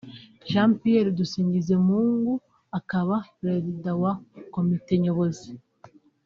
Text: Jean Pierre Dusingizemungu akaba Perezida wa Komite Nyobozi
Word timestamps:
Jean 0.49 0.69
Pierre 0.79 1.15
Dusingizemungu 1.19 2.33
akaba 2.79 3.15
Perezida 3.39 3.89
wa 4.01 4.13
Komite 4.53 4.93
Nyobozi 5.03 5.49